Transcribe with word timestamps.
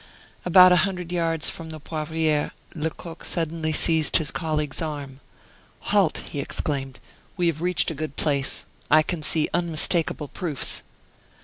About 0.45 0.71
a 0.71 0.77
hundred 0.77 1.11
yards 1.11 1.51
from 1.51 1.69
the 1.69 1.79
Poivriere, 1.79 2.53
Lecoq 2.73 3.23
suddenly 3.23 3.71
seized 3.71 4.17
his 4.17 4.31
colleague's 4.31 4.81
arm. 4.81 5.19
"Halt!" 5.93 6.23
he 6.31 6.39
exclaimed, 6.39 6.99
"we 7.37 7.45
have 7.45 7.61
reached 7.61 7.91
a 7.91 7.93
good 7.93 8.15
place; 8.15 8.65
I 8.89 9.03
can 9.03 9.21
see 9.21 9.47
unmistakable 9.53 10.29
proofs." 10.29 10.81